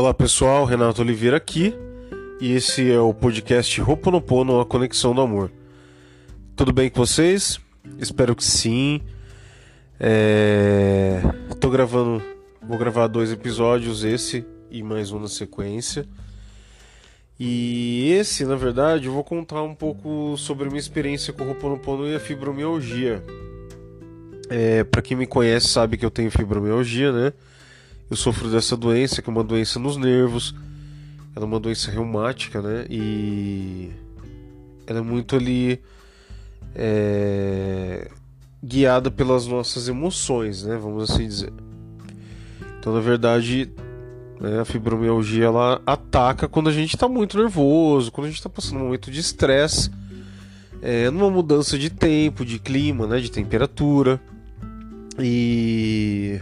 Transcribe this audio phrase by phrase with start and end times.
[0.00, 1.74] Olá pessoal, Renato Oliveira aqui
[2.40, 5.52] e esse é o podcast Roponopono, a conexão do amor.
[6.56, 7.60] Tudo bem com vocês?
[7.98, 9.02] Espero que sim.
[10.00, 11.20] É...
[11.60, 12.22] Tô gravando,
[12.66, 16.06] vou gravar dois episódios, esse e mais um na sequência.
[17.38, 22.08] E esse, na verdade, eu vou contar um pouco sobre minha experiência com o Roponopono
[22.08, 23.22] e a fibromialgia.
[24.48, 27.34] É, para quem me conhece sabe que eu tenho fibromialgia, né?
[28.10, 30.52] Eu sofro dessa doença, que é uma doença nos nervos.
[31.36, 32.84] Ela é uma doença reumática, né?
[32.90, 33.90] E
[34.84, 35.80] ela é muito ali
[36.74, 38.10] é...
[38.60, 40.76] guiada pelas nossas emoções, né?
[40.76, 41.52] Vamos assim dizer.
[42.80, 43.70] Então, na verdade,
[44.40, 48.48] né, a fibromialgia ela ataca quando a gente está muito nervoso, quando a gente está
[48.48, 49.88] passando um momento de estresse,
[50.82, 53.20] é, numa mudança de tempo, de clima, né?
[53.20, 54.20] De temperatura.
[55.16, 56.40] E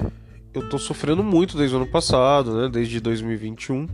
[0.59, 2.69] eu tô sofrendo muito desde o ano passado, né?
[2.69, 3.87] Desde 2021.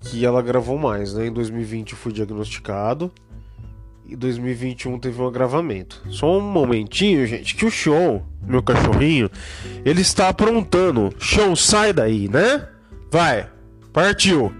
[0.00, 1.26] Que ela gravou mais, né?
[1.26, 3.10] Em 2020 eu fui diagnosticado.
[4.06, 6.02] E 2021 teve um agravamento.
[6.10, 9.30] Só um momentinho, gente, que o show, meu cachorrinho,
[9.84, 11.14] ele está aprontando.
[11.18, 12.68] Show, sai daí, né?
[13.10, 13.48] Vai,
[13.92, 14.52] partiu.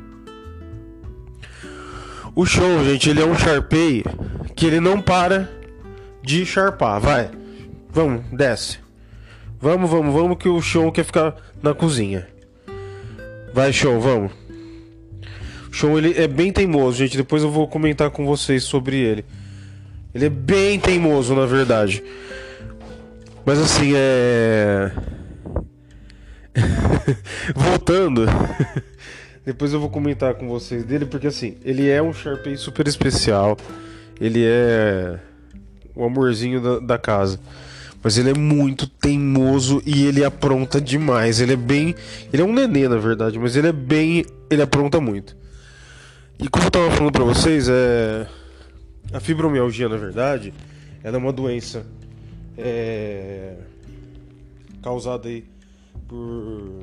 [2.35, 4.05] O show, gente, ele é um Sharpei
[4.55, 5.51] que ele não para
[6.23, 7.01] de charpar.
[7.01, 7.31] Vai,
[7.91, 8.82] vamos, desce.
[9.63, 12.27] Vamos, vamos, vamos que o show quer ficar na cozinha.
[13.55, 14.33] Vai, show, vamos.
[15.71, 17.17] O show ele é bem teimoso, gente.
[17.17, 19.25] Depois eu vou comentar com vocês sobre ele.
[20.13, 22.03] Ele é bem teimoso, na verdade.
[23.47, 24.91] Mas assim, é.
[27.55, 28.27] Voltando.
[29.47, 33.57] Depois eu vou comentar com vocês dele, porque assim, ele é um Sharpei super especial.
[34.21, 35.21] Ele é
[35.95, 37.39] o amorzinho da, da casa.
[38.03, 41.41] Mas ele é muito teimoso e ele apronta demais.
[41.41, 41.95] Ele é bem.
[42.33, 44.25] Ele é um nenê, na verdade, mas ele é bem.
[44.51, 45.37] Ele apronta muito.
[46.39, 48.27] E como eu tava falando pra vocês, é.
[49.13, 50.53] A fibromialgia, na verdade,
[51.05, 51.87] ela é uma doença
[52.57, 53.55] é...
[54.83, 55.45] causada aí
[56.09, 56.81] por,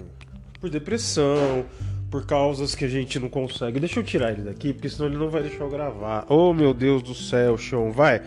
[0.62, 1.66] por depressão,
[2.10, 3.80] por causas que a gente não consegue.
[3.80, 6.26] Deixa eu tirar ele daqui, porque senão ele não vai deixar eu gravar.
[6.30, 8.22] Oh meu Deus do céu, chão, vai.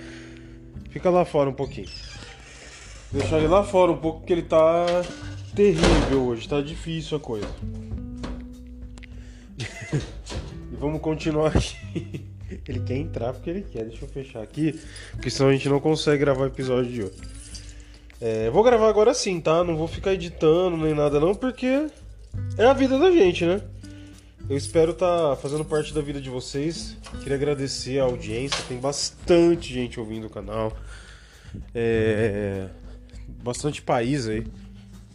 [0.90, 1.88] Fica lá fora um pouquinho.
[3.12, 4.86] Deixar ele lá fora um pouco porque ele tá
[5.54, 7.48] terrível hoje, tá difícil a coisa.
[10.72, 12.24] e vamos continuar aqui.
[12.66, 13.84] Ele quer entrar porque ele quer.
[13.84, 14.78] Deixa eu fechar aqui,
[15.12, 17.12] porque senão a gente não consegue gravar o episódio de hoje.
[18.20, 19.64] É, vou gravar agora sim, tá?
[19.64, 21.88] Não vou ficar editando nem nada não, porque
[22.56, 23.60] é a vida da gente, né?
[24.48, 26.96] Eu espero estar tá fazendo parte da vida de vocês.
[27.20, 30.72] Queria agradecer a audiência, tem bastante gente ouvindo o canal.
[31.74, 32.68] É,
[33.42, 34.46] bastante país aí.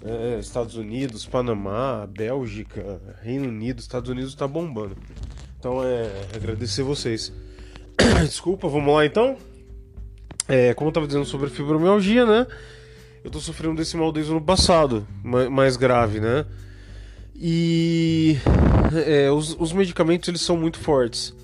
[0.04, 4.96] É, Estados Unidos, Panamá, Bélgica, Reino Unido, Estados Unidos está bombando.
[5.60, 7.34] Então é agradecer vocês.
[8.24, 9.38] Desculpa, vamos lá então.
[10.48, 12.48] É, como eu tava dizendo sobre fibromialgia, né?
[13.24, 16.46] Eu tô sofrendo desse mal desde o ano passado, mais grave, né?
[17.36, 18.38] E
[19.06, 21.36] é, os, os medicamentos eles são muito fortes.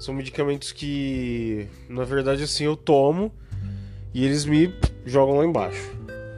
[0.00, 3.32] São medicamentos que, na verdade, assim, eu tomo
[4.12, 4.74] e eles me
[5.06, 5.92] jogam lá embaixo.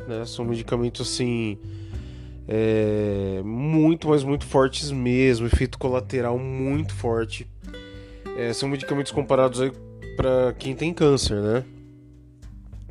[0.09, 0.25] Né?
[0.25, 1.59] São medicamentos assim
[2.47, 7.47] é, muito, mas muito fortes mesmo, efeito colateral muito forte.
[8.37, 9.73] É, são medicamentos comparados aí
[10.17, 11.65] para quem tem câncer, né?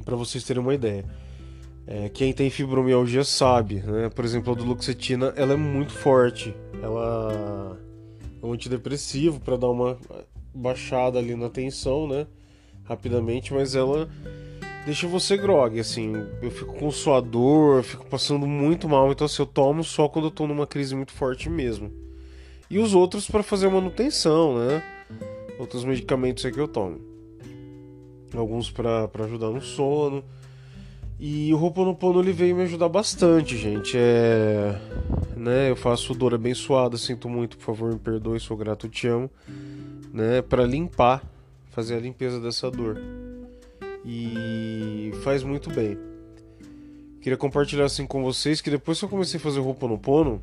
[0.04, 1.06] Para vocês terem uma ideia.
[1.86, 4.10] É, quem tem fibromialgia sabe, né?
[4.10, 6.56] Por exemplo, a duloxetina, ela é muito forte.
[6.82, 7.78] Ela
[8.42, 9.98] é um antidepressivo para dar uma
[10.54, 12.26] baixada ali na tensão, né?
[12.86, 14.10] Rapidamente, mas ela
[14.86, 16.14] deixa você grog, assim.
[16.42, 20.26] Eu fico com suador, eu fico passando muito mal, então assim, eu tomo só quando
[20.26, 21.92] eu tô numa crise muito forte mesmo.
[22.70, 24.84] E os outros para fazer manutenção, né?
[25.60, 27.00] Outros medicamentos aí que eu tomo.
[28.36, 30.24] Alguns para ajudar no sono.
[31.20, 33.96] E o Roponopono ele veio me ajudar bastante, gente.
[33.96, 34.76] É,
[35.38, 39.30] né, eu faço dor abençoada, sinto muito, por favor, me perdoe, sou grato, te amo,
[40.12, 41.24] né, para limpar,
[41.70, 43.00] fazer a limpeza dessa dor
[44.06, 45.98] e faz muito bem.
[47.22, 50.42] Queria compartilhar assim com vocês que depois que eu comecei a fazer roupa no pono,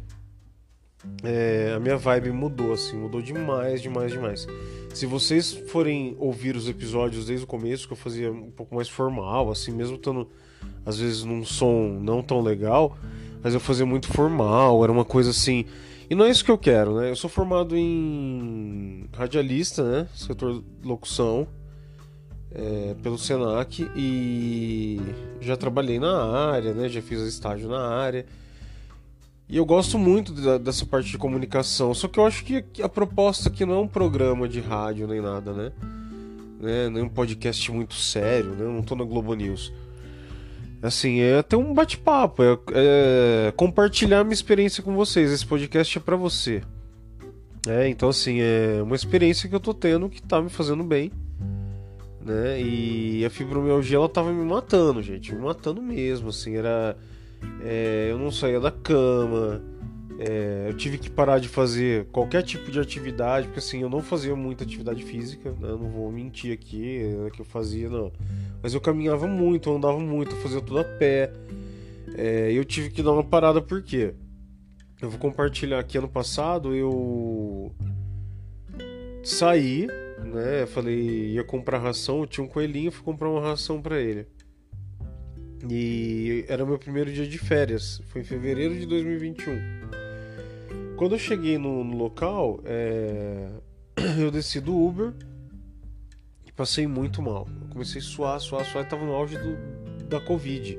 [1.23, 4.47] é, a minha vibe mudou assim, mudou demais, demais, demais.
[4.95, 8.89] Se vocês forem ouvir os episódios desde o começo, que eu fazia um pouco mais
[8.89, 10.29] formal, assim, mesmo estando
[10.85, 12.97] às vezes num som não tão legal,
[13.43, 15.67] mas eu fazia muito formal, era uma coisa assim.
[16.09, 17.11] E não é isso que eu quero, né?
[17.11, 20.09] Eu sou formado em radialista, né?
[20.15, 21.47] Setor locução
[22.53, 25.01] é, pelo Senac e
[25.41, 26.89] já trabalhei na área, né?
[26.89, 28.27] Já fiz estágio na área.
[29.49, 31.93] E eu gosto muito da, dessa parte de comunicação.
[31.93, 35.21] Só que eu acho que a proposta aqui não é um programa de rádio nem
[35.21, 35.73] nada, né?
[36.61, 36.89] né?
[36.89, 38.65] Nem um podcast muito sério, né?
[38.65, 39.73] Eu não tô na Globo News.
[40.83, 45.31] Assim, é ter um bate-papo, é, é, compartilhar minha experiência com vocês.
[45.31, 46.63] Esse podcast é para você.
[47.69, 51.13] É, então assim, é uma experiência que eu tô tendo que tá me fazendo bem,
[52.25, 52.61] né?
[52.61, 56.97] E a fibromialgia ela tava me matando, gente, me matando mesmo, assim, era
[57.63, 59.63] é, eu não saía da cama,
[60.19, 64.01] é, eu tive que parar de fazer qualquer tipo de atividade, porque assim, eu não
[64.01, 65.69] fazia muita atividade física, né?
[65.71, 68.13] não vou mentir aqui, é que eu fazia, não.
[68.63, 71.33] Mas eu caminhava muito, eu andava muito, eu fazia tudo a pé.
[72.15, 74.13] É, eu tive que dar uma parada por quê?
[75.01, 77.73] Eu vou compartilhar aqui ano passado eu
[79.23, 79.87] saí,
[80.25, 80.67] né?
[80.67, 84.27] Falei, ia comprar ração, eu tinha um coelhinho, fui comprar uma ração para ele.
[85.69, 89.81] E era meu primeiro dia de férias, foi em fevereiro de 2021.
[90.97, 93.49] Quando eu cheguei no, no local, é...
[94.19, 95.13] eu desci do Uber
[96.47, 97.47] e passei muito mal.
[97.63, 100.79] Eu comecei a suar, suar, suar, e tava no auge do, da Covid.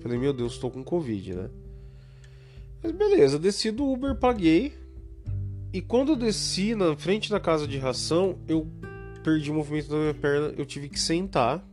[0.00, 1.50] Falei, meu Deus, estou com Covid, né?
[2.82, 4.74] Mas beleza, desci do Uber, paguei.
[5.74, 8.70] E quando eu desci na frente da casa de ração, eu
[9.24, 10.54] perdi o movimento da minha perna.
[10.56, 11.66] Eu tive que sentar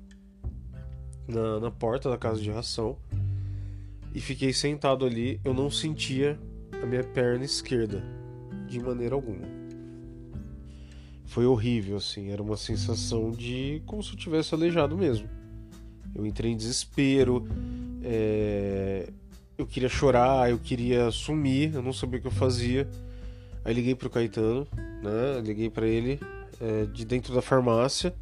[1.27, 2.97] na, na porta da casa de ração.
[4.11, 5.39] E fiquei sentado ali.
[5.45, 6.39] Eu não sentia
[6.81, 8.03] a minha perna esquerda
[8.67, 9.47] de maneira alguma.
[11.25, 12.31] Foi horrível, assim.
[12.31, 15.29] Era uma sensação de como se eu tivesse aleijado mesmo.
[16.15, 17.47] Eu entrei em desespero.
[18.03, 19.13] É
[19.61, 22.89] eu queria chorar, eu queria sumir, eu não sabia o que eu fazia.
[23.63, 25.41] Aí liguei pro Caetano, né?
[25.43, 26.19] Liguei para ele
[26.59, 28.13] é, de dentro da farmácia.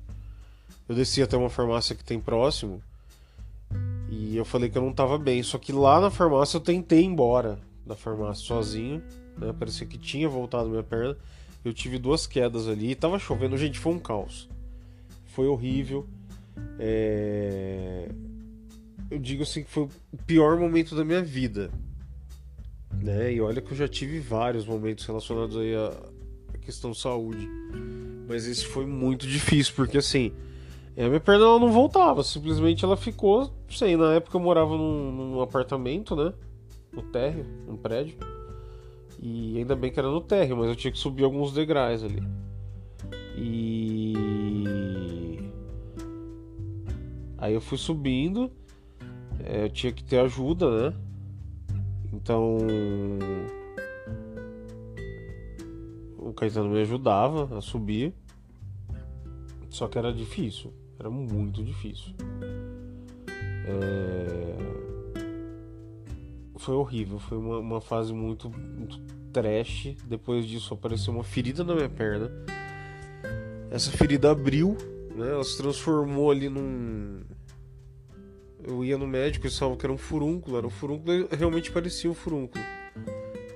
[0.87, 2.81] Eu desci até uma farmácia que tem próximo.
[4.09, 5.41] E eu falei que eu não tava bem.
[5.43, 9.01] Só que lá na farmácia eu tentei ir embora da farmácia sozinho.
[9.37, 9.53] Né?
[9.57, 11.15] Parecia que tinha voltado minha perna.
[11.63, 12.95] Eu tive duas quedas ali.
[12.95, 14.49] Tava chovendo, gente, foi um caos.
[15.27, 16.07] Foi horrível.
[16.79, 18.09] É
[19.09, 21.71] eu digo assim que foi o pior momento da minha vida.
[22.93, 23.33] Né?
[23.33, 27.47] E olha que eu já tive vários momentos relacionados aí à questão saúde.
[28.27, 30.31] Mas esse foi muito difícil, porque assim,
[30.97, 33.95] a minha perna ela não voltava, simplesmente ela ficou sei.
[33.95, 36.33] Na época eu morava num, num apartamento, né?
[36.91, 38.17] No térreo, num prédio.
[39.21, 42.23] E ainda bem que era no térreo, mas eu tinha que subir alguns degraus ali.
[43.37, 44.13] E.
[47.37, 48.51] Aí eu fui subindo
[49.43, 50.95] é, eu tinha que ter ajuda, né?
[52.21, 52.57] Então
[56.17, 58.13] o Caetano me ajudava a subir,
[59.69, 62.13] só que era difícil, era muito difícil.
[63.65, 64.57] É...
[66.57, 68.99] Foi horrível, foi uma, uma fase muito, muito
[69.31, 69.95] trash.
[70.05, 72.29] Depois disso apareceu uma ferida na minha perna.
[73.71, 74.75] Essa ferida abriu,
[75.15, 75.31] né?
[75.31, 77.21] Ela se transformou ali num
[78.63, 80.57] eu ia no médico e falava que era um furúnculo.
[80.57, 82.63] Era um furúnculo, realmente parecia um furúnculo.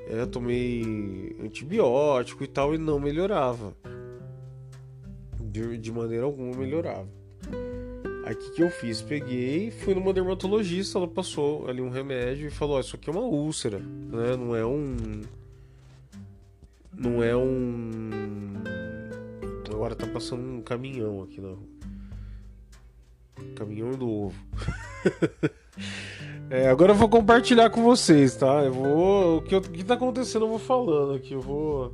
[0.08, 3.76] É, tomei antibiótico e tal e não melhorava.
[5.40, 7.08] De, de maneira alguma melhorava.
[8.26, 9.02] Aí o que, que eu fiz?
[9.02, 13.14] Peguei, fui numa dermatologista, ela passou ali um remédio e falou: oh, Isso aqui é
[13.14, 14.38] uma úlcera, né?
[14.38, 15.22] Não é um.
[16.96, 18.54] Não é um.
[19.70, 21.68] Agora tá passando um caminhão aqui na rua.
[23.56, 24.46] Caminhão do ovo.
[26.50, 28.64] é, agora eu vou compartilhar com vocês, tá?
[28.64, 29.38] Eu vou.
[29.38, 31.34] O que, o que tá acontecendo eu vou falando aqui.
[31.34, 31.94] Eu vou.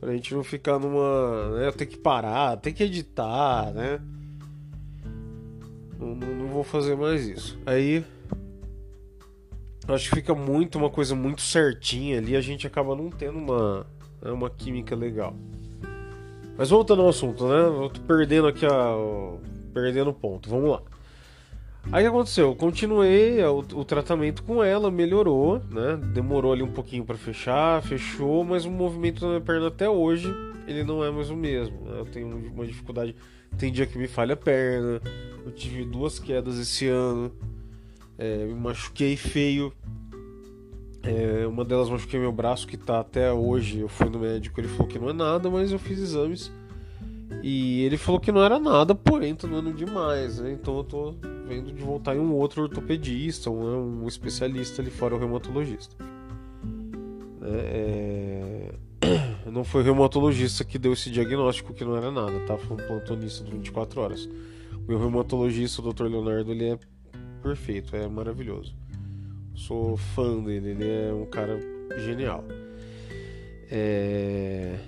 [0.00, 1.50] Pra gente não ficar numa.
[1.50, 4.00] Né, eu tenho que parar, tem que editar, né?
[5.98, 7.58] Não, não, não vou fazer mais isso.
[7.64, 8.04] Aí.
[9.88, 13.84] Acho que fica muito uma coisa muito certinha ali, a gente acaba não tendo uma,
[14.22, 15.34] né, uma química legal.
[16.56, 17.60] Mas voltando ao assunto, né?
[17.60, 18.94] Eu tô perdendo aqui a.
[19.72, 20.48] perdendo o ponto.
[20.48, 20.82] Vamos lá.
[21.90, 22.48] Aí aconteceu?
[22.48, 25.98] Eu continuei o, o, tratamento com ela, melhorou, né?
[26.14, 30.32] Demorou ali um pouquinho para fechar, fechou, mas o movimento da minha perna até hoje
[30.66, 31.80] ele não é mais o mesmo.
[31.82, 31.98] Né?
[31.98, 33.14] Eu tenho uma dificuldade.
[33.58, 35.00] Tem dia que me falha a perna.
[35.44, 37.32] Eu tive duas quedas esse ano.
[38.18, 39.72] É, me machuquei feio.
[41.02, 43.80] É, uma delas machuquei meu braço, que tá até hoje.
[43.80, 46.50] Eu fui no médico, ele falou que não é nada, mas eu fiz exames.
[47.42, 50.52] E ele falou que não era nada, porém tá doendo demais, né?
[50.52, 51.14] Então eu tô
[51.52, 55.94] vendo de voltar em um outro ortopedista, um, um especialista ali fora, o reumatologista.
[57.42, 58.72] É...
[59.02, 62.56] é não foi o reumatologista que deu esse diagnóstico que não era nada, tá?
[62.56, 64.26] Foi um plantonista de 24 horas.
[64.72, 66.04] O meu reumatologista, o Dr.
[66.04, 66.78] Leonardo, ele é
[67.42, 68.74] perfeito, é maravilhoso.
[69.54, 71.60] Sou fã dele, ele é um cara
[71.98, 72.44] genial.
[73.70, 74.78] É...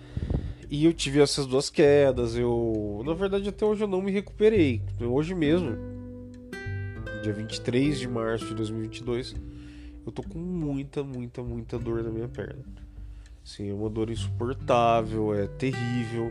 [0.70, 2.36] E eu tive essas duas quedas.
[2.36, 4.80] Eu, na verdade, até hoje eu não me recuperei.
[5.00, 5.76] Hoje mesmo,
[7.24, 9.34] dia 23 de março de 2022,
[10.06, 12.62] eu tô com muita, muita, muita dor na minha perna.
[13.42, 16.30] Sim, é uma dor insuportável, é terrível.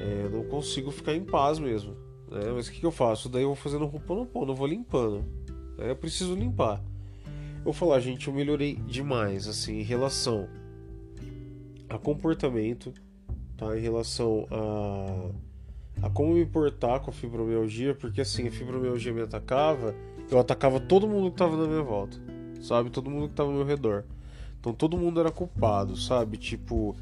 [0.00, 1.96] É, não consigo ficar em paz mesmo.
[2.28, 2.50] Né?
[2.52, 3.28] Mas o que, que, eu faço?
[3.28, 5.24] Daí eu vou fazendo roupa no pão, eu vou limpando.
[5.78, 6.82] Aí eu preciso limpar.
[7.58, 10.48] Eu vou falar, gente, eu melhorei demais, assim, em relação
[11.88, 12.92] a comportamento,
[13.56, 13.76] tá?
[13.76, 15.30] Em relação a,
[16.02, 19.94] a como me portar com a fibromialgia, porque assim, a fibromialgia me atacava,
[20.30, 22.18] eu atacava todo mundo que tava na minha volta,
[22.60, 22.90] sabe?
[22.90, 24.04] Todo mundo que tava ao meu redor.
[24.60, 26.36] Então todo mundo era culpado, sabe?
[26.36, 26.96] Tipo,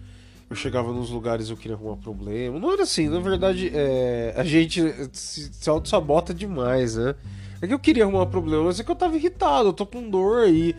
[0.49, 2.59] eu chegava nos lugares eu queria arrumar problema.
[2.59, 4.81] Não era assim, na verdade, é, a gente
[5.13, 7.15] se, se auto-sabota demais, né?
[7.63, 10.09] É que eu queria arrumar problema, mas é que eu tava irritado, eu tô com
[10.09, 10.75] dor e.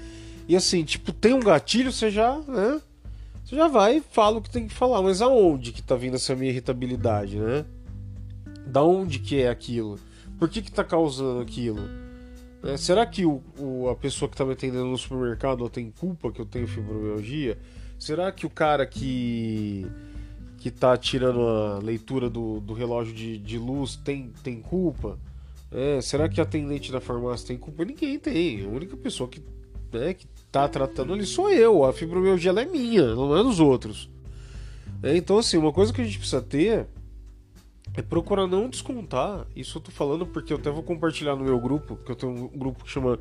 [0.48, 2.80] E assim, tipo, tem um gatilho, você já, né?
[3.44, 6.16] Você já vai e fala o que tem que falar, mas aonde que tá vindo
[6.16, 7.66] essa minha irritabilidade, né?
[8.66, 10.00] Da onde que é aquilo?
[10.40, 11.82] Por que que tá causando aquilo?
[12.64, 16.32] É, será que o, o, a pessoa que tá me atendendo no supermercado tem culpa
[16.32, 17.58] que eu tenho fibromialgia?
[18.00, 19.86] Será que o cara que
[20.58, 25.20] que tá tirando a leitura do, do relógio de, de luz tem, tem culpa?
[25.72, 27.86] É, será que a atendente da farmácia tem culpa?
[27.86, 28.66] Ninguém tem.
[28.66, 29.44] A única pessoa que,
[29.94, 31.84] né, que tá tratando ali sou eu.
[31.84, 34.10] A fibromialgia ela é minha, não é dos outros.
[35.04, 36.88] É, então, assim, uma coisa que a gente precisa ter
[37.98, 39.48] é procurar não descontar.
[39.56, 42.32] Isso eu tô falando porque eu até vou compartilhar no meu grupo, que eu tenho
[42.32, 43.18] um grupo que chama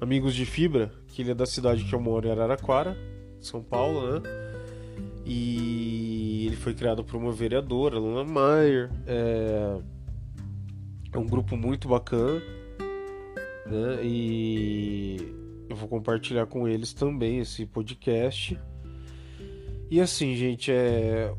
[0.00, 2.96] Amigos de Fibra, que ele é da cidade que eu moro, em Araraquara,
[3.40, 4.22] São Paulo, né?
[5.24, 8.90] E ele foi criado por uma vereadora, Luna Maier.
[9.06, 9.78] É,
[11.12, 12.40] é um grupo muito bacana,
[13.66, 14.00] né?
[14.02, 15.16] E
[15.68, 18.58] eu vou compartilhar com eles também esse podcast.
[19.90, 21.34] E assim, gente, é.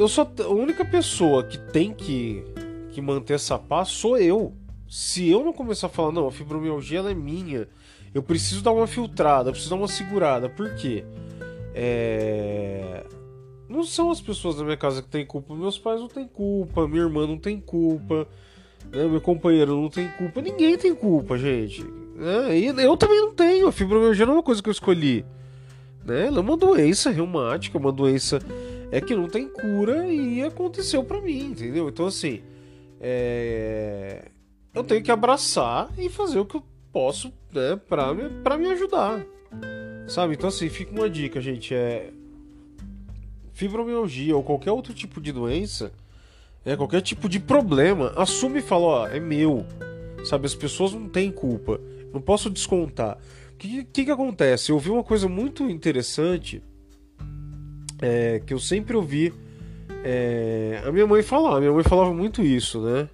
[0.00, 2.42] Eu sou a única pessoa que tem que,
[2.90, 4.54] que manter essa paz sou eu.
[4.88, 7.68] Se eu não começar a falar, não, a fibromialgia ela é minha,
[8.14, 10.48] eu preciso dar uma filtrada, eu preciso dar uma segurada.
[10.48, 11.04] Por quê?
[11.74, 13.04] É...
[13.68, 15.54] Não são as pessoas da minha casa que têm culpa.
[15.54, 18.26] Meus pais não têm culpa, minha irmã não tem culpa,
[18.90, 19.06] né?
[19.06, 20.40] meu companheiro não tem culpa.
[20.40, 21.84] Ninguém tem culpa, gente.
[22.48, 23.68] É, eu também não tenho.
[23.68, 25.26] A fibromialgia não é uma coisa que eu escolhi.
[26.06, 26.28] Né?
[26.28, 28.38] Ela é uma doença reumática, uma doença
[28.90, 31.88] é que não tem cura e aconteceu para mim, entendeu?
[31.88, 32.42] Então assim,
[33.00, 34.28] é...
[34.74, 38.66] eu tenho que abraçar e fazer o que eu posso, né, para me, pra me
[38.72, 39.24] ajudar.
[40.08, 40.34] Sabe?
[40.34, 42.10] Então assim, fica uma dica, gente, é
[43.52, 45.92] fibromialgia ou qualquer outro tipo de doença,
[46.64, 49.66] é qualquer tipo de problema, assume e fala, ó, é meu.
[50.24, 51.80] Sabe, as pessoas não têm culpa.
[52.12, 53.18] Não posso descontar.
[53.52, 54.70] O que, que, que acontece?
[54.70, 56.62] Eu ouvi uma coisa muito interessante
[58.00, 59.32] é, que eu sempre ouvi
[60.04, 61.56] é, a minha mãe falar.
[61.56, 63.08] A minha mãe falava muito isso, né?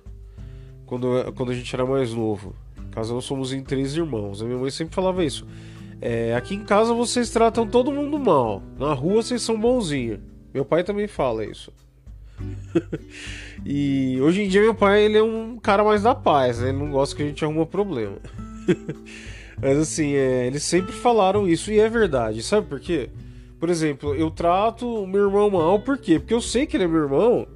[0.85, 2.55] Quando, quando a gente era mais novo.
[2.79, 4.41] Em casa nós somos em três irmãos.
[4.41, 5.47] A minha mãe sempre falava isso.
[6.01, 8.63] É, aqui em casa vocês tratam todo mundo mal.
[8.79, 10.21] Na rua vocês são bonzinhos.
[10.53, 11.73] Meu pai também fala isso.
[13.65, 16.69] e hoje em dia meu pai ele é um cara mais da paz, né?
[16.69, 18.19] Ele não gosta que a gente arruma problema.
[19.61, 22.43] Mas assim, é, eles sempre falaram isso e é verdade.
[22.43, 23.09] Sabe por quê?
[23.59, 26.19] Por exemplo, eu trato o meu irmão mal, por quê?
[26.19, 27.47] Porque eu sei que ele é meu irmão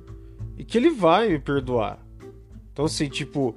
[0.56, 1.98] e que ele vai me perdoar.
[2.72, 3.54] Então, assim, tipo,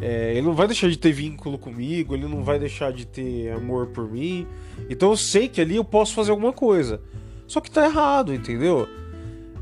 [0.00, 3.50] é, ele não vai deixar de ter vínculo comigo, ele não vai deixar de ter
[3.52, 4.46] amor por mim.
[4.88, 7.00] Então eu sei que ali eu posso fazer alguma coisa.
[7.46, 8.88] Só que tá errado, entendeu?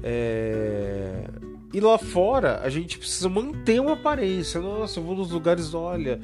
[0.03, 1.25] É...
[1.73, 4.61] E lá fora a gente precisa manter uma aparência.
[4.61, 6.19] Nossa, eu vou nos lugares, olha,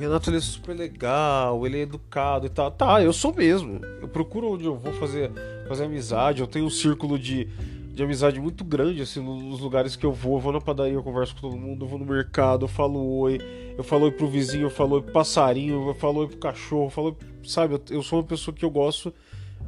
[0.00, 2.70] Renato ele é super legal, ele é educado e tal.
[2.70, 3.80] Tá, eu sou mesmo.
[4.00, 5.30] Eu procuro onde eu vou fazer,
[5.68, 6.40] fazer amizade.
[6.40, 7.46] Eu tenho um círculo de,
[7.92, 10.36] de amizade muito grande, assim, nos lugares que eu vou.
[10.36, 13.18] Eu vou na padaria, eu converso com todo mundo, eu vou no mercado, eu falo
[13.18, 13.38] oi,
[13.76, 16.86] eu falo oi pro vizinho, eu falo oi pro passarinho, eu falo oi pro cachorro,
[16.86, 19.12] eu falo, sabe, eu, eu sou uma pessoa que eu gosto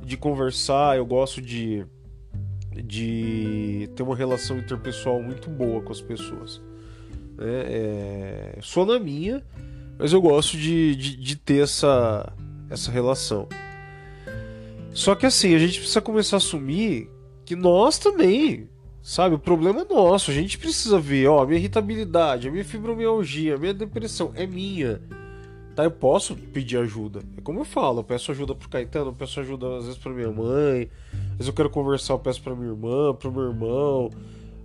[0.02, 1.86] de conversar, eu gosto de
[2.74, 6.62] de ter uma relação interpessoal muito boa com as pessoas.
[7.38, 9.44] É, é, sou na minha,
[9.98, 12.32] mas eu gosto de, de, de, ter essa,
[12.68, 13.48] essa relação.
[14.92, 17.10] Só que assim, a gente precisa começar a assumir
[17.44, 18.68] que nós também,
[19.02, 19.34] sabe?
[19.34, 20.30] O problema é nosso.
[20.30, 24.46] A gente precisa ver, ó, a minha irritabilidade, a minha fibromialgia, a minha depressão é
[24.46, 25.00] minha.
[25.74, 27.20] Tá, eu posso pedir ajuda.
[27.36, 30.12] É como eu falo, eu peço ajuda pro Caetano, eu peço ajuda às vezes pra
[30.12, 34.10] minha mãe, às vezes eu quero conversar, eu peço pra minha irmã, pro meu irmão,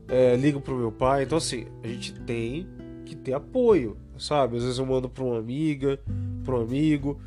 [0.09, 1.23] é, ligo pro meu pai.
[1.23, 2.67] Então assim, a gente tem
[3.05, 4.57] que ter apoio sabe?
[4.57, 5.99] Às vezes eu mando para uma amiga,
[6.43, 7.21] para um amigo.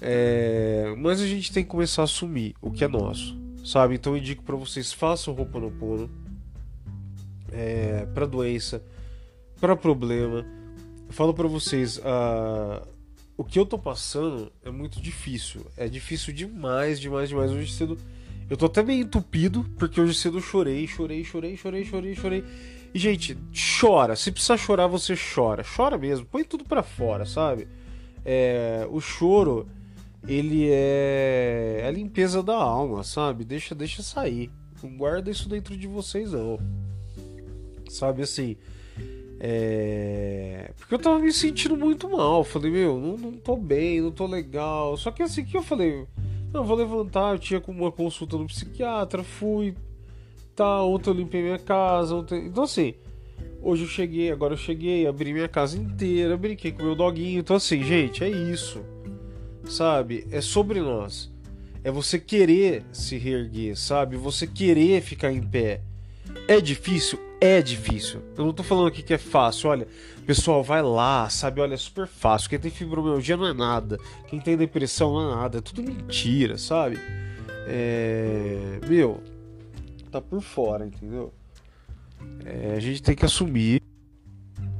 [0.00, 3.94] É, mas a gente tem que começar a assumir o que é nosso, sabe?
[3.94, 6.10] Então eu indico para vocês façam roupa no pono
[7.50, 8.82] é, para doença,
[9.60, 10.44] para problema.
[11.06, 12.82] Eu falo para vocês, a,
[13.36, 15.66] o que eu tô passando é muito difícil.
[15.76, 17.50] É difícil demais, demais, demais.
[17.50, 17.96] Hoje cedo
[18.48, 22.44] eu tô até meio entupido, porque hoje cedo eu chorei, chorei, chorei, chorei, chorei, chorei.
[22.94, 23.36] E, gente,
[23.80, 24.14] chora.
[24.16, 25.64] Se precisar chorar, você chora.
[25.64, 26.24] Chora mesmo.
[26.26, 27.68] Põe tudo para fora, sabe?
[28.24, 29.68] É, o choro
[30.26, 33.44] ele é a limpeza da alma, sabe?
[33.44, 34.50] Deixa, deixa sair.
[34.82, 36.58] Não guarda isso dentro de vocês não.
[37.88, 38.56] Sabe assim,
[39.38, 40.72] é...
[40.76, 42.42] Porque eu tava me sentindo muito mal.
[42.44, 44.96] Falei, meu, não, não tô bem, não tô legal.
[44.96, 46.06] Só que assim que eu falei,
[46.56, 47.32] não, vou levantar.
[47.32, 49.74] Eu tinha uma consulta no psiquiatra, fui.
[50.54, 52.14] Tá, ontem eu limpei minha casa.
[52.16, 52.46] Ontem...
[52.46, 52.94] Então assim,
[53.62, 57.40] hoje eu cheguei, agora eu cheguei, abri minha casa inteira, brinquei com meu doguinho.
[57.40, 58.82] Então assim, gente, é isso
[59.70, 60.26] sabe?
[60.30, 61.32] É sobre nós.
[61.84, 64.16] É você querer se reerguer, sabe?
[64.16, 65.82] Você querer ficar em pé.
[66.48, 67.18] É difícil?
[67.40, 68.22] É difícil.
[68.36, 69.70] Eu não tô falando aqui que é fácil.
[69.70, 69.86] Olha,
[70.26, 71.60] pessoal, vai lá, sabe?
[71.60, 72.48] Olha, é super fácil.
[72.48, 73.98] Quem tem fibromialgia não é nada.
[74.26, 75.58] Quem tem depressão não é nada.
[75.58, 76.98] É tudo mentira, sabe?
[77.66, 78.78] É...
[78.88, 79.22] Meu,
[80.10, 81.32] tá por fora, entendeu?
[82.44, 83.82] É, a gente tem que assumir,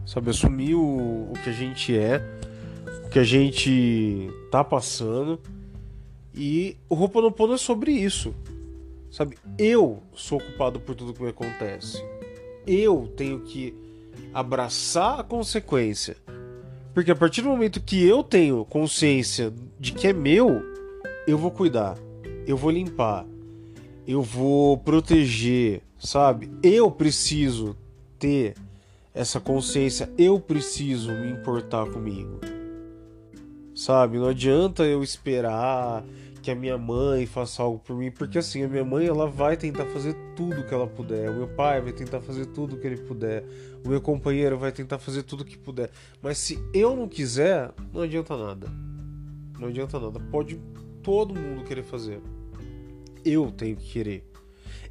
[0.06, 0.30] sabe?
[0.30, 2.22] Assumir o, o que a gente é
[3.16, 5.40] que a gente tá passando.
[6.34, 8.34] E o Ho'oponopono é sobre isso.
[9.10, 9.38] Sabe?
[9.58, 12.04] Eu sou culpado por tudo que me acontece.
[12.66, 13.74] Eu tenho que
[14.32, 16.16] abraçar a consequência.
[16.92, 20.62] Porque a partir do momento que eu tenho consciência de que é meu,
[21.26, 21.96] eu vou cuidar,
[22.46, 23.26] eu vou limpar,
[24.06, 26.50] eu vou proteger, sabe?
[26.62, 27.76] Eu preciso
[28.18, 28.54] ter
[29.14, 32.40] essa consciência, eu preciso me importar comigo
[33.76, 34.18] sabe?
[34.18, 36.02] Não adianta eu esperar
[36.46, 39.56] que a minha mãe faça algo por mim, porque assim, a minha mãe ela vai
[39.56, 42.98] tentar fazer tudo que ela puder, o meu pai vai tentar fazer tudo que ele
[42.98, 43.44] puder,
[43.84, 45.90] o meu companheiro vai tentar fazer tudo que puder.
[46.22, 48.68] Mas se eu não quiser, não adianta nada.
[49.58, 50.20] Não adianta nada.
[50.20, 50.60] Pode
[51.02, 52.20] todo mundo querer fazer.
[53.24, 54.24] Eu tenho que querer.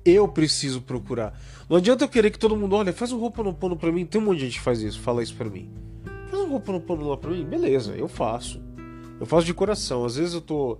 [0.04, 1.40] Eu preciso procurar.
[1.70, 4.06] Não adianta eu querer que todo mundo, olha, faz um roupa no pano pra mim.
[4.06, 5.70] Tem um monte de gente que faz isso, fala isso pra mim.
[6.30, 7.46] Faz um roupa no pano lá pra mim?
[7.46, 8.62] Beleza, eu faço.
[9.22, 10.04] Eu faço de coração.
[10.04, 10.78] Às vezes eu tô.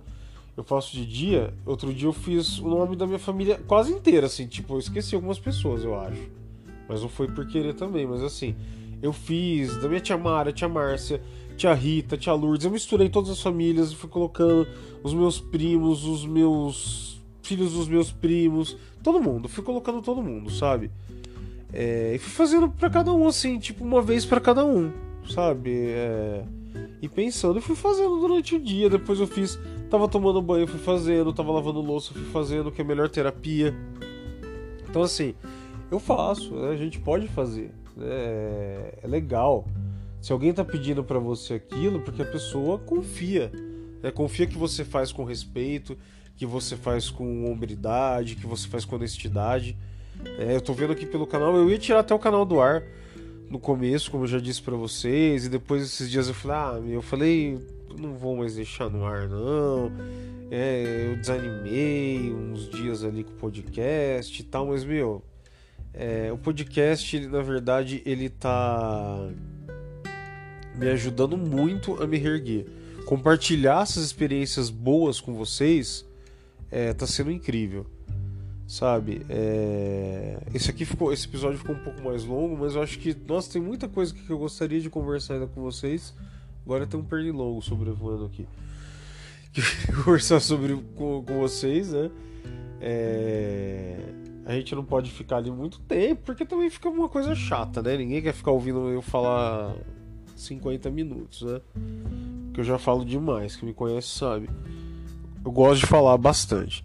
[0.56, 1.52] Eu faço de dia.
[1.66, 4.46] Outro dia eu fiz o nome da minha família quase inteira, assim.
[4.46, 6.30] Tipo, eu esqueci algumas pessoas, eu acho.
[6.88, 8.06] Mas não foi por querer também.
[8.06, 8.56] Mas assim,
[9.02, 11.20] eu fiz da minha tia Mara, tia Márcia,
[11.56, 12.64] tia Rita, tia Lourdes.
[12.64, 14.66] Eu misturei todas as famílias e fui colocando
[15.02, 19.48] os meus primos, os meus filhos dos meus primos, todo mundo.
[19.48, 20.90] Fui colocando todo mundo, sabe?
[21.72, 24.90] É, e fui fazendo para cada um, assim, tipo, uma vez para cada um,
[25.28, 25.70] sabe?
[25.70, 26.44] É
[27.06, 28.90] e pensando, eu fui fazendo durante o dia.
[28.90, 29.58] Depois eu fiz,
[29.90, 33.74] tava tomando banho, fui fazendo, tava lavando louça, fui fazendo, que é a melhor terapia.
[34.88, 35.34] Então, assim,
[35.90, 36.70] eu faço, né?
[36.70, 37.72] a gente pode fazer.
[38.00, 39.66] É, é legal.
[40.20, 43.50] Se alguém tá pedindo para você aquilo, porque a pessoa confia.
[44.02, 44.10] Né?
[44.10, 45.96] Confia que você faz com respeito,
[46.36, 49.76] que você faz com hombridade, que você faz com honestidade.
[50.38, 52.82] É, eu tô vendo aqui pelo canal, eu ia tirar até o canal do ar
[53.48, 56.94] no começo, como eu já disse para vocês, e depois esses dias eu falei, ah,
[56.94, 57.58] eu falei,
[57.98, 59.92] não vou mais deixar no ar não.
[60.50, 65.22] É, eu desanimei uns dias ali com o podcast e tal, mas meu,
[65.92, 69.28] é, o podcast, na verdade, ele tá
[70.74, 72.66] me ajudando muito a me reerguer.
[73.06, 76.04] Compartilhar essas experiências boas com vocês
[76.70, 77.86] é, tá sendo incrível
[78.66, 79.24] sabe?
[79.28, 80.38] É...
[80.52, 83.52] Esse aqui ficou, esse episódio ficou um pouco mais longo, mas eu acho que, nossa,
[83.52, 86.14] tem muita coisa que eu gostaria de conversar ainda com vocês.
[86.64, 88.46] Agora tem um pernilongo sobrevoando aqui.
[90.04, 92.10] conversar sobre com, com vocês, né?
[92.80, 93.98] É...
[94.44, 97.96] A gente não pode ficar ali muito tempo, porque também fica uma coisa chata, né?
[97.96, 99.74] Ninguém quer ficar ouvindo eu falar
[100.36, 101.60] 50 minutos, né?
[102.54, 104.48] Que eu já falo demais, quem me conhece sabe.
[105.44, 106.84] Eu gosto de falar bastante.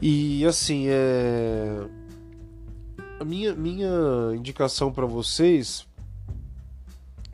[0.00, 1.86] E assim, é...
[3.18, 3.90] a minha, minha
[4.34, 5.86] indicação para vocês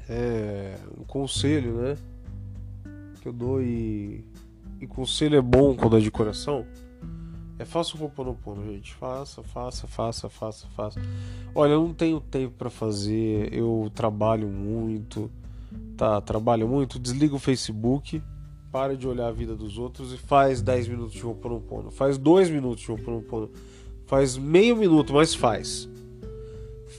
[0.08, 1.96] é um conselho, né?
[3.20, 4.24] Que eu dou e,
[4.80, 6.66] e conselho é bom quando é de coração.
[7.58, 8.94] É faça o Ho'oponopono, gente.
[8.94, 11.00] Faça, faça, faça, faça, faça.
[11.54, 15.30] Olha, eu não tenho tempo para fazer, eu trabalho muito,
[15.96, 16.20] tá?
[16.20, 18.20] Trabalho muito, desliga o Facebook,
[18.74, 21.92] para de olhar a vida dos outros e faz 10 minutos de Ho'oponopono.
[21.92, 23.48] Faz 2 minutos de Ho'oponopono.
[24.04, 25.88] Faz meio minuto, mas faz.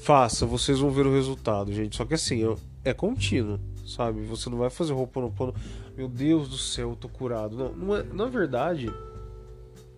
[0.01, 1.97] Faça, vocês vão ver o resultado, gente.
[1.97, 2.43] Só que assim,
[2.81, 4.21] é contínuo, sabe?
[4.21, 5.53] Você não vai fazer Ho'oponopono,
[5.97, 7.57] meu Deus do céu, eu tô curado.
[7.57, 8.89] Não, não é, na verdade,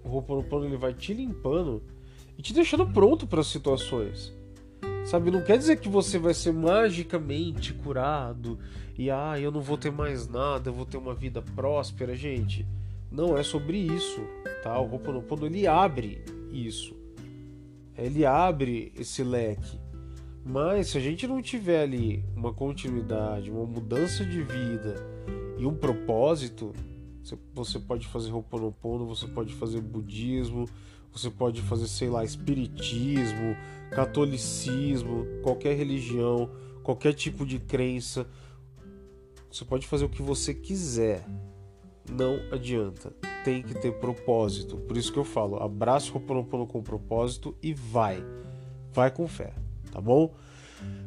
[0.03, 1.83] o Ho'oponopono ele vai te limpando
[2.35, 4.33] e te deixando pronto para situações.
[5.05, 8.57] Sabe, não quer dizer que você vai ser magicamente curado
[8.97, 12.65] e ah, eu não vou ter mais nada, eu vou ter uma vida próspera, gente.
[13.11, 14.19] Não é sobre isso,
[14.63, 14.79] tá?
[14.79, 16.95] O Ho'oponopono ele abre isso.
[17.95, 19.79] Ele abre esse leque.
[20.43, 24.95] Mas se a gente não tiver ali uma continuidade, uma mudança de vida
[25.57, 26.73] e um propósito,
[27.53, 30.65] você pode fazer Ho'oponopono, você pode fazer budismo,
[31.11, 33.55] você pode fazer, sei lá, espiritismo,
[33.91, 36.49] catolicismo, qualquer religião,
[36.83, 38.27] qualquer tipo de crença.
[39.51, 41.25] Você pode fazer o que você quiser.
[42.09, 43.13] Não adianta.
[43.43, 44.77] Tem que ter propósito.
[44.77, 48.23] Por isso que eu falo, abraça o Ho'oponopono com propósito e vai.
[48.93, 49.53] Vai com fé
[49.97, 50.31] tá bom?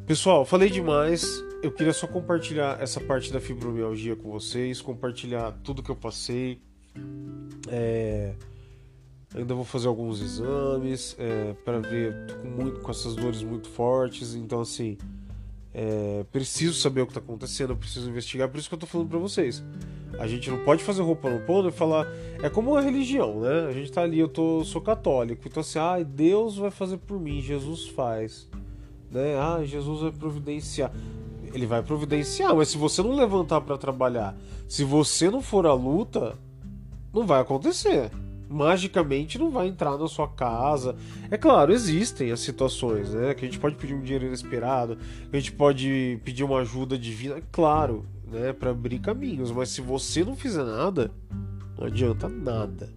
[0.05, 1.25] Pessoal, falei demais.
[1.63, 6.61] Eu queria só compartilhar essa parte da fibromialgia com vocês, compartilhar tudo que eu passei.
[7.69, 8.33] É...
[9.33, 12.25] Ainda vou fazer alguns exames é, para ver.
[12.27, 14.97] Tô com, muito, com essas dores muito fortes, então assim.
[15.73, 19.09] É, preciso saber o que está acontecendo, preciso investigar, por isso que eu estou falando
[19.09, 19.63] para vocês.
[20.19, 22.05] A gente não pode fazer roupa no pano e falar.
[22.43, 23.67] É como uma religião, né?
[23.69, 27.19] A gente está ali, eu tô, sou católico, então assim, ah, Deus vai fazer por
[27.19, 28.49] mim, Jesus faz
[29.11, 29.37] né?
[29.37, 30.91] Ah, Jesus vai providenciar.
[31.53, 34.35] Ele vai providenciar, mas se você não levantar para trabalhar,
[34.69, 36.37] se você não for à luta,
[37.13, 38.09] não vai acontecer.
[38.51, 40.95] Magicamente não vai entrar na sua casa.
[41.29, 43.33] É claro, existem as situações, né?
[43.33, 44.97] Que a gente pode pedir um dinheiro inesperado,
[45.29, 48.51] que a gente pode pedir uma ajuda divina, é claro, né?
[48.51, 49.51] Para abrir caminhos.
[49.51, 51.11] Mas se você não fizer nada,
[51.77, 52.89] não adianta nada.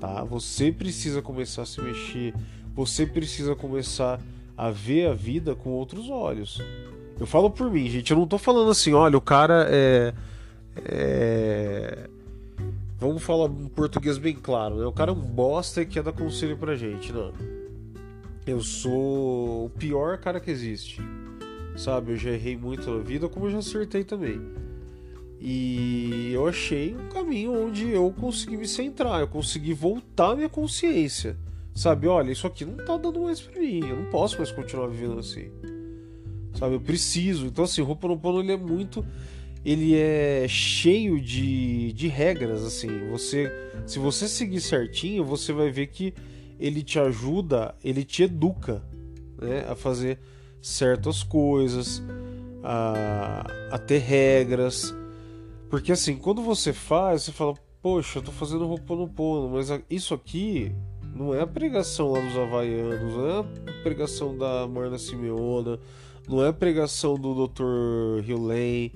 [0.00, 0.24] Tá?
[0.24, 2.34] Você precisa começar a se mexer.
[2.74, 4.20] Você precisa começar
[4.56, 6.60] a ver a vida com outros olhos.
[7.18, 8.10] Eu falo por mim, gente.
[8.10, 10.14] Eu não tô falando assim, olha, o cara é.
[10.76, 12.10] é...
[12.98, 14.86] Vamos falar um português bem claro, né?
[14.86, 17.32] O cara é um bosta e quer dar conselho pra gente, não.
[18.46, 21.00] Eu sou o pior cara que existe.
[21.76, 22.12] Sabe?
[22.12, 24.40] Eu já errei muito na vida, como eu já acertei também.
[25.38, 31.36] E eu achei um caminho onde eu consegui me centrar, eu consegui voltar minha consciência.
[31.74, 34.86] Sabe, olha, isso aqui não tá dando mais pra mim, eu não posso mais continuar
[34.86, 35.50] vivendo assim.
[36.54, 37.46] Sabe, eu preciso.
[37.46, 39.04] Então, assim, o Ho'oponopono ele é muito.
[39.66, 43.08] Ele é cheio de, de regras, assim.
[43.10, 43.50] Você,
[43.84, 46.14] se você seguir certinho, você vai ver que
[46.56, 48.80] ele te ajuda, ele te educa
[49.36, 50.20] né, a fazer
[50.62, 52.00] certas coisas,
[52.62, 54.94] a, a ter regras.
[55.68, 60.70] Porque assim, quando você faz, você fala, poxa, eu tô fazendo Ho'oponopono, mas isso aqui
[61.12, 65.80] não é a pregação lá dos Havaianos, não é a pregação da Marna Simeona,
[66.28, 68.30] não é a pregação do Dr.
[68.30, 68.92] Hewley.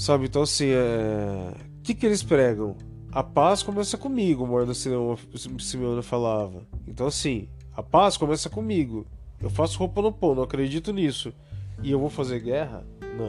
[0.00, 0.24] Sabe?
[0.24, 1.52] Então, assim, é...
[1.78, 2.74] o que, que eles pregam?
[3.12, 6.66] A paz começa comigo, Marna Simeona falava.
[6.88, 9.06] Então, assim, a paz começa comigo.
[9.42, 11.34] Eu faço roupa no pão, não acredito nisso.
[11.82, 12.82] E eu vou fazer guerra?
[13.18, 13.28] Não.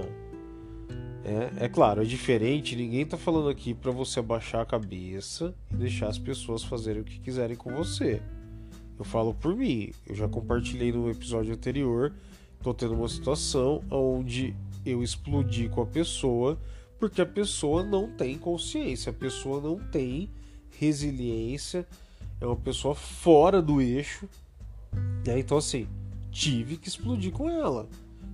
[1.25, 2.73] É, é claro, é diferente.
[2.73, 7.05] Ninguém tá falando aqui para você abaixar a cabeça e deixar as pessoas fazerem o
[7.05, 8.21] que quiserem com você.
[8.97, 9.91] Eu falo por mim.
[10.07, 12.13] Eu já compartilhei no episódio anterior.
[12.63, 14.55] Tô tendo uma situação onde
[14.85, 16.59] eu explodi com a pessoa
[16.99, 20.29] porque a pessoa não tem consciência, a pessoa não tem
[20.77, 21.87] resiliência,
[22.39, 24.29] é uma pessoa fora do eixo.
[25.25, 25.39] Né?
[25.39, 25.87] Então, assim,
[26.31, 27.89] tive que explodir com ela,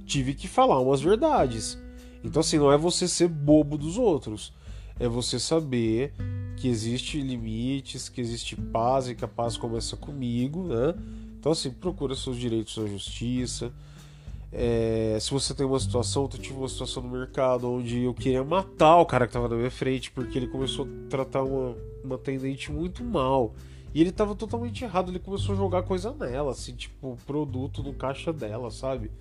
[0.06, 1.78] tive que falar umas verdades.
[2.24, 4.54] Então, assim, não é você ser bobo dos outros,
[5.00, 6.14] é você saber
[6.58, 10.94] que existe limites, que existe paz e que a paz começa comigo, né?
[11.40, 13.72] Então, assim, procura seus direitos na justiça.
[14.60, 18.44] É, se você tem uma situação, eu tive uma situação no mercado onde eu queria
[18.44, 22.16] matar o cara que estava na minha frente porque ele começou a tratar uma, uma
[22.16, 23.54] atendente muito mal.
[23.94, 27.94] E ele estava totalmente errado, ele começou a jogar coisa nela, assim, tipo, produto no
[27.94, 29.12] caixa dela, sabe?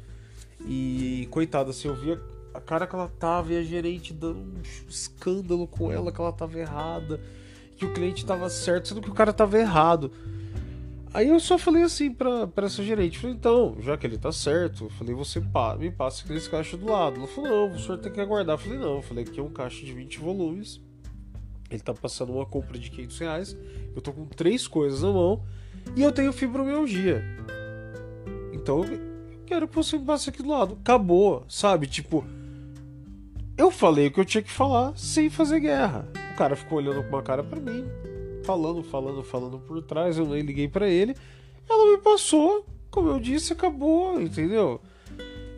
[0.66, 2.18] E coitada, assim, eu via
[2.54, 6.32] a cara que ela tava e a gerente dando um escândalo com ela que ela
[6.32, 7.20] tava errada,
[7.76, 10.10] que o cliente tava certo, sendo que o cara tava errado.
[11.14, 14.30] Aí eu só falei assim pra, pra essa gerente, falei, então, já que ele tá
[14.30, 17.16] certo, eu falei, você pa me passa aqueles caixas do lado.
[17.18, 18.54] Ela falou, não, o senhor tem que aguardar.
[18.54, 20.80] Eu falei, não, eu falei, aqui é um caixa de 20 volumes.
[21.70, 23.56] Ele tá passando uma compra de 500 reais.
[23.94, 25.42] Eu tô com três coisas na mão
[25.96, 27.24] e eu tenho fibromialgia.
[28.52, 29.00] Então, eu
[29.46, 30.78] quero que você me passe aqui do lado.
[30.80, 31.86] Acabou, sabe?
[31.86, 32.24] Tipo,
[33.56, 36.06] eu falei o que eu tinha que falar sem fazer guerra.
[36.34, 37.86] O cara ficou olhando com uma cara para mim,
[38.46, 40.16] falando, falando, falando por trás.
[40.16, 41.14] Eu nem liguei para ele.
[41.68, 44.80] Ela me passou, como eu disse, acabou, entendeu?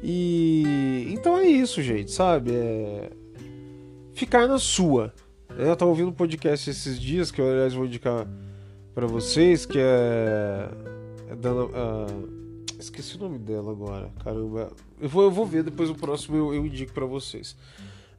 [0.03, 2.53] E então é isso, gente, sabe?
[2.53, 3.11] É...
[4.15, 5.13] Ficar na sua.
[5.57, 8.27] Eu tava ouvindo um podcast esses dias, que eu, aliás, vou indicar
[8.95, 10.71] para vocês, que é.
[11.31, 12.39] é da, uh...
[12.79, 14.71] Esqueci o nome dela agora, caramba.
[15.01, 17.57] Eu vou, eu vou ver, depois o próximo eu, eu indico para vocês.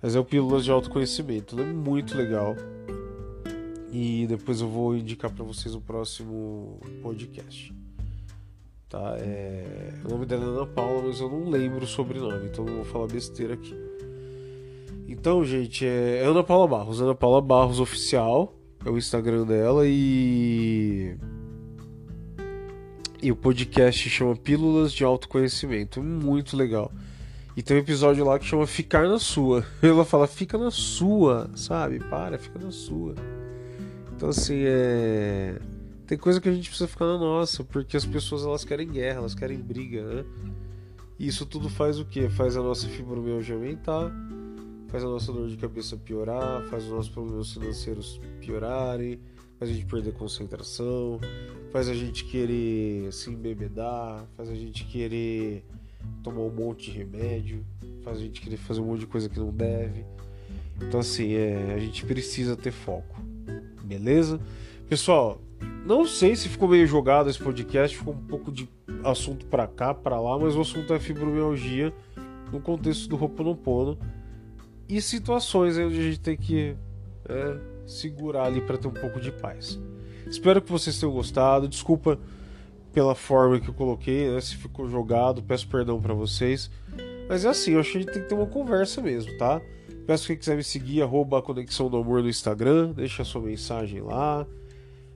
[0.01, 1.59] Mas é o Pílulas de Autoconhecimento.
[1.59, 2.55] É muito legal.
[3.91, 7.73] E depois eu vou indicar para vocês o próximo podcast.
[8.87, 9.15] Tá?
[9.19, 9.93] É...
[10.05, 12.85] O nome dela é Ana Paula, mas eu não lembro o sobrenome, então não vou
[12.85, 13.75] falar besteira aqui.
[15.07, 17.01] Então, gente, é Ana Paula Barros.
[17.01, 18.53] Ana Paula Barros Oficial
[18.85, 21.15] é o Instagram dela e.
[23.21, 26.01] E o podcast chama Pílulas de Autoconhecimento.
[26.01, 26.91] Muito legal.
[27.57, 29.65] E tem um episódio lá que chama Ficar na Sua.
[29.83, 31.99] Ela fala, fica na sua, sabe?
[31.99, 33.15] Para, fica na sua.
[34.19, 35.57] Então, assim, é.
[36.05, 39.19] Tem coisa que a gente precisa ficar na nossa, porque as pessoas elas querem guerra,
[39.19, 40.25] elas querem briga, né?
[41.17, 42.27] E isso tudo faz o quê?
[42.27, 44.11] Faz a nossa fibromialgia aumentar,
[44.89, 49.21] faz a nossa dor de cabeça piorar, faz os nossos problemas financeiros piorarem,
[49.57, 51.17] faz a gente perder concentração,
[51.71, 55.63] faz a gente querer se embebedar, faz a gente querer
[56.21, 57.65] tomar um monte de remédio,
[58.03, 60.03] faz a gente querer fazer um monte de coisa que não deve.
[60.81, 63.28] Então, assim, é, a gente precisa ter foco,
[63.89, 64.39] beleza?
[64.87, 65.41] Pessoal,
[65.83, 68.69] não sei se ficou meio jogado esse podcast, ficou um pouco de
[69.03, 71.91] assunto para cá, para lá, mas o assunto é fibromialgia
[72.51, 73.97] no contexto do Ho'oponopono
[74.87, 76.75] e situações onde a gente tem que
[77.27, 79.79] é, segurar ali para ter um pouco de paz.
[80.27, 81.67] Espero que vocês tenham gostado.
[81.67, 82.19] Desculpa
[82.93, 84.39] pela forma que eu coloquei, né?
[84.41, 86.69] Se ficou jogado, peço perdão para vocês.
[87.27, 89.61] Mas é assim, eu acho que tem que ter uma conversa mesmo, tá?
[90.09, 94.43] Peço que quiser me seguir, arroba Conexão do Amor no Instagram, deixa sua mensagem lá.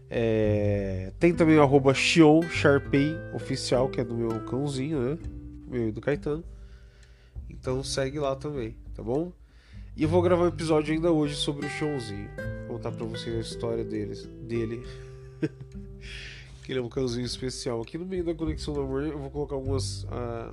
[0.07, 1.11] É...
[1.19, 5.17] Tem também o arroba Xion Sharpei Oficial, que é do meu cãozinho, né?
[5.67, 6.43] Meu e do Caetano.
[7.49, 9.31] Então segue lá também, tá bom?
[9.97, 12.29] E eu vou gravar um episódio ainda hoje sobre o Xionzinho.
[12.67, 14.85] Contar pra vocês a história deles, dele.
[16.63, 17.81] que ele é um cãozinho especial.
[17.81, 20.05] Aqui no meio da Conexão do Amor eu vou colocar algumas.
[20.11, 20.51] A,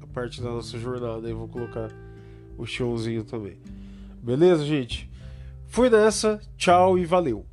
[0.00, 1.28] a parte da nossa jornada.
[1.28, 1.92] Eu vou colocar
[2.58, 3.56] o showzinho também.
[4.22, 5.08] Beleza, gente?
[5.68, 7.46] Fui nessa, tchau e valeu!